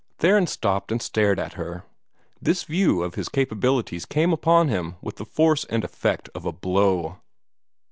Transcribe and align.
Theron 0.17 0.47
stopped 0.47 0.91
and 0.91 0.99
stared 0.99 1.39
at 1.39 1.53
her. 1.53 1.83
This 2.41 2.63
view 2.63 3.03
of 3.03 3.13
his 3.13 3.29
capabilities 3.29 4.07
came 4.07 4.33
upon 4.33 4.67
him 4.67 4.95
with 4.99 5.17
the 5.17 5.25
force 5.25 5.63
and 5.65 5.83
effect 5.83 6.27
of 6.33 6.43
a 6.43 6.51
blow. 6.51 7.17